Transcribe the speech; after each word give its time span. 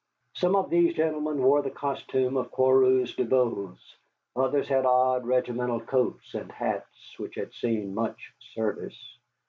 Some 0.33 0.55
of 0.55 0.71
these 0.71 0.95
gentlemen 0.95 1.43
wore 1.43 1.61
the 1.61 1.69
costume 1.69 2.35
of 2.35 2.49
coureurs 2.51 3.13
du 3.15 3.23
bois, 3.23 3.75
others 4.35 4.67
had 4.67 4.83
odd 4.83 5.27
regimental 5.27 5.79
coats 5.79 6.33
and 6.33 6.51
hats 6.51 7.19
which 7.19 7.35
had 7.35 7.53
seen 7.53 7.93
much 7.93 8.33
service. 8.55 9.19